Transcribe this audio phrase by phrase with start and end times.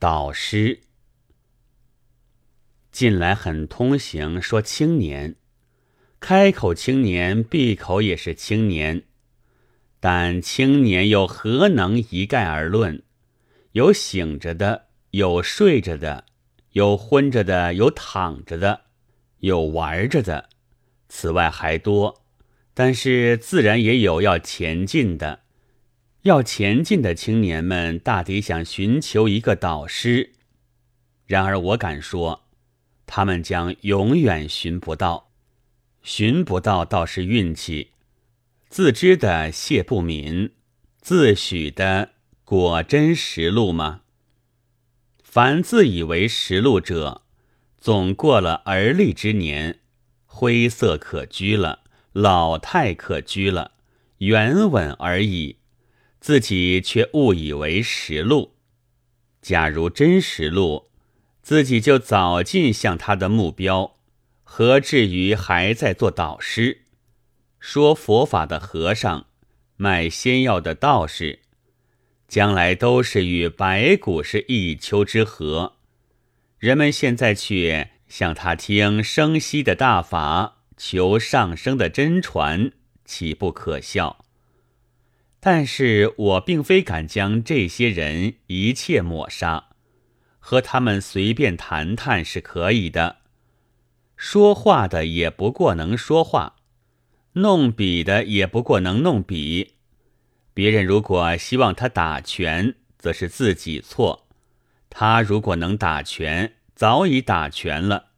[0.00, 0.80] 导师
[2.90, 5.36] 近来很通行，说青年，
[6.18, 9.02] 开口青年，闭口也是青年。
[10.00, 13.02] 但青年又何能一概而论？
[13.72, 16.24] 有醒着的，有睡着的，
[16.70, 18.84] 有昏着的，有躺着的，
[19.40, 20.48] 有玩着的，
[21.10, 22.22] 此外还多。
[22.72, 25.40] 但是自然也有要前进的。
[26.22, 30.34] 要前进的青年们，大抵想寻求一个导师。
[31.26, 32.42] 然而我敢说，
[33.06, 35.30] 他们将永远寻不到。
[36.02, 37.92] 寻不到倒是运气。
[38.68, 40.52] 自知的谢不敏，
[41.00, 42.10] 自诩的
[42.44, 44.02] 果真实录吗？
[45.22, 47.22] 凡自以为实录者，
[47.78, 49.78] 总过了而立之年，
[50.26, 51.80] 灰色可居了，
[52.12, 53.72] 老态可居了，
[54.18, 55.59] 圆稳而已。
[56.20, 58.54] 自己却误以为实录。
[59.40, 60.90] 假如真实录，
[61.42, 63.96] 自己就早尽向他的目标，
[64.44, 66.82] 何至于还在做导师，
[67.58, 69.26] 说佛法的和尚，
[69.76, 71.40] 卖仙药的道士，
[72.28, 75.72] 将来都是与白骨是一丘之貉。
[76.58, 82.72] 人们现在却向他听生息的大法，求上升的真传，
[83.06, 84.24] 岂不可笑？
[85.42, 89.70] 但是我并非敢将这些人一切抹杀，
[90.38, 93.16] 和他们随便谈谈是可以的。
[94.16, 96.56] 说话的也不过能说话，
[97.32, 99.76] 弄笔的也不过能弄笔。
[100.52, 104.26] 别人如果希望他打拳，则是自己错；
[104.90, 108.08] 他如果能打拳，早已打拳了。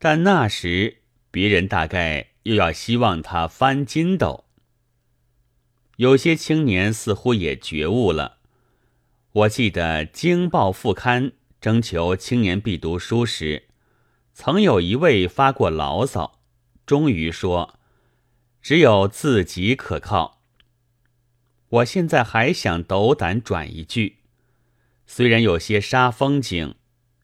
[0.00, 4.46] 但那时别人大概又要希望他翻筋斗。
[5.96, 8.38] 有些青年似乎也觉悟了。
[9.32, 13.68] 我记得《京报》副刊征求青年必读书时，
[14.34, 16.40] 曾有一位发过牢骚，
[16.84, 17.78] 终于说
[18.60, 20.42] ：“只有自己可靠。”
[21.68, 24.18] 我现在还想斗胆转一句，
[25.06, 26.74] 虽然有些杀风景，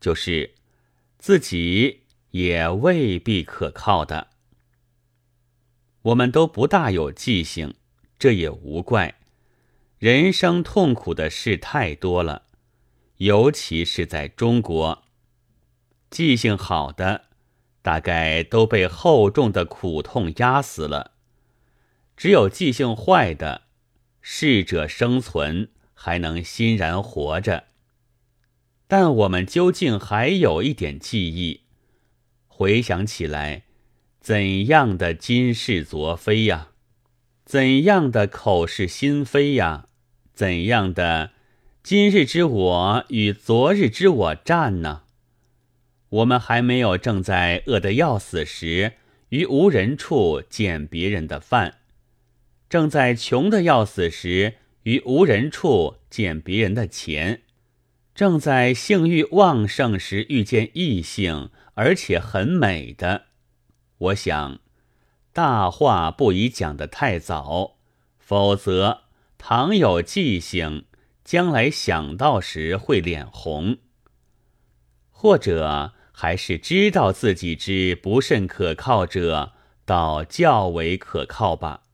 [0.00, 0.54] 就是
[1.18, 4.28] 自己也未必可靠的。
[6.02, 7.74] 我们都不大有记性。
[8.22, 9.16] 这也无怪，
[9.98, 12.44] 人生痛苦的事太多了，
[13.16, 15.02] 尤其是在中国，
[16.08, 17.24] 记性好的
[17.82, 21.14] 大概都被厚重的苦痛压死了，
[22.16, 23.62] 只有记性坏的，
[24.20, 27.64] 适者生存还能欣然活着。
[28.86, 31.62] 但我们究竟还有一点记忆，
[32.46, 33.64] 回想起来，
[34.20, 36.68] 怎样的今世昨非呀！
[37.52, 39.84] 怎样的口是心非呀？
[40.32, 41.32] 怎样的
[41.82, 45.02] 今日之我与昨日之我战呢？
[46.08, 48.94] 我们还没有正在饿得要死时，
[49.28, 51.72] 于无人处捡别人的饭；
[52.70, 57.40] 正在穷得要死时，于无人处捡别人的钱；
[58.14, 63.24] 正在性欲旺盛时遇见异性，而且很美的。
[63.98, 64.58] 我想。
[65.32, 67.76] 大话不宜讲得太早，
[68.18, 69.04] 否则
[69.38, 70.84] 倘有记性，
[71.24, 73.78] 将来想到时会脸红。
[75.10, 79.52] 或者还是知道自己之不甚可靠者，
[79.86, 81.84] 倒较为可靠吧。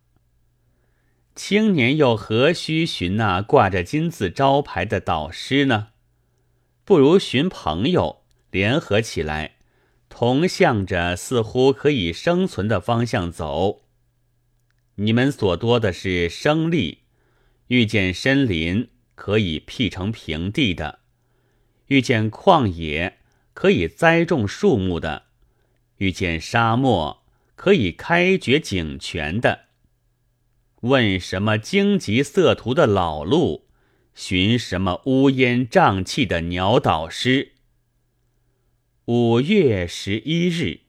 [1.36, 5.90] 青年又何须寻那挂着金字招牌的导师呢？
[6.84, 9.57] 不如寻朋友，联合起来。
[10.08, 13.82] 同向着似乎可以生存的方向走。
[14.96, 17.02] 你们所多的是生力，
[17.68, 21.00] 遇见森林可以辟成平地的，
[21.86, 23.18] 遇见旷野
[23.54, 25.24] 可以栽种树木的，
[25.98, 29.66] 遇见沙漠可以开掘井泉的。
[30.82, 33.68] 问什么荆棘色图的老路，
[34.14, 37.54] 寻什么乌烟瘴气的鸟导师。
[39.10, 40.80] 五月十一日。